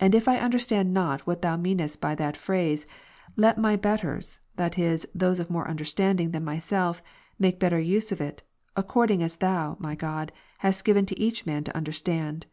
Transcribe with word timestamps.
And 0.00 0.14
if 0.14 0.26
I 0.26 0.38
understand 0.38 0.94
not 0.94 1.26
Avhat 1.26 1.42
Thou 1.42 1.54
meanest 1.58 2.00
by 2.00 2.14
that 2.14 2.34
pln^ase, 2.36 2.86
let 3.36 3.58
my 3.58 3.76
betters, 3.76 4.38
that 4.56 4.78
is, 4.78 5.06
those 5.14 5.38
of 5.38 5.50
more 5.50 5.68
understanding 5.68 6.30
than 6.30 6.46
myself, 6.46 7.02
make 7.38 7.60
better 7.60 7.78
use 7.78 8.10
of 8.10 8.22
it, 8.22 8.42
according 8.74 9.22
as 9.22 9.36
Thou, 9.36 9.76
my 9.78 9.94
God, 9.94 10.32
hast 10.60 10.86
given 10.86 11.04
to 11.04 11.20
each 11.20 11.44
man 11.44 11.62
to 11.64 11.76
understand. 11.76 12.46